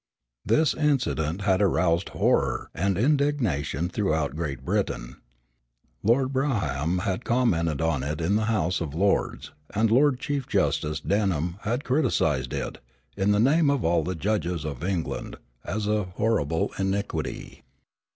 [0.43, 5.17] This incident had aroused horror and indignation throughout Great Britain.
[6.01, 10.99] Lord Brougham had commented on it in the House of Lords, and Lord Chief Justice
[11.01, 12.79] Denham had characterized it
[13.15, 17.61] "in the name of all the judges of England" as a "horrible iniquity."